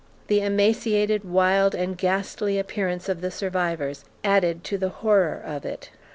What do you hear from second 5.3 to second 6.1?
of it.